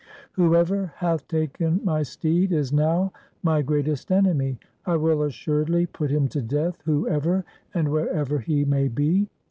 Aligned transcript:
Whoever 0.31 0.93
hath 0.95 1.27
taken 1.27 1.79
my 1.83 2.01
steed 2.01 2.51
is 2.51 2.73
now 2.73 3.11
my 3.43 3.61
greatest 3.61 4.11
enemy. 4.11 4.57
I 4.83 4.95
will 4.95 5.21
assuredly 5.21 5.85
put 5.85 6.09
him 6.09 6.27
to 6.29 6.41
death 6.41 6.81
whoever 6.85 7.45
and 7.71 7.91
wherever 7.91 8.39
he 8.39 8.65
may 8.65 8.87
be.' 8.87 9.29